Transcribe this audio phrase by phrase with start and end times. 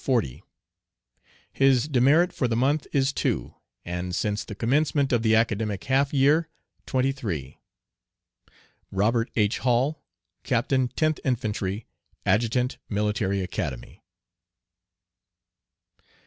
[0.03, 0.41] 40
[1.53, 3.53] His demerit for the month is 2,
[3.85, 6.49] and since the commencement of the academic half year,
[6.87, 7.59] 23.
[8.89, 9.29] Robt.
[9.35, 9.59] H.
[9.59, 10.01] Hall,
[10.41, 11.85] Captain 10th Infantry,
[12.25, 14.01] Adjutant Military Academy.